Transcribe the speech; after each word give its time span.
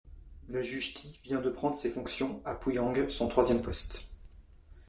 Le 0.47 0.63
Juge 0.63 0.95
Ti 0.95 1.19
vient 1.25 1.41
de 1.41 1.51
prendre 1.51 1.75
ses 1.75 1.91
fonctions 1.91 2.41
à 2.43 2.55
Pou-yang, 2.55 3.07
son 3.07 3.27
troisième 3.27 3.61
poste. 3.61 4.09